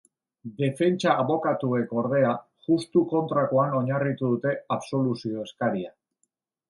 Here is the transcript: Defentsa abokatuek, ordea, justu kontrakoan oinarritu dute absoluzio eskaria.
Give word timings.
Defentsa 0.59 1.11
abokatuek, 1.23 1.93
ordea, 2.03 2.31
justu 2.69 3.03
kontrakoan 3.11 3.77
oinarritu 3.81 4.33
dute 4.35 4.55
absoluzio 4.77 5.45
eskaria. 5.49 5.93